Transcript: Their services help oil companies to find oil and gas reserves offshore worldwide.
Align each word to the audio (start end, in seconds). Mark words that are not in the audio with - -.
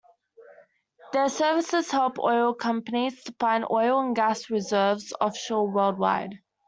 Their 1.13 1.29
services 1.29 1.91
help 1.91 2.17
oil 2.17 2.55
companies 2.55 3.21
to 3.25 3.33
find 3.33 3.63
oil 3.69 3.99
and 3.99 4.15
gas 4.15 4.49
reserves 4.49 5.13
offshore 5.21 5.69
worldwide. 5.69 6.39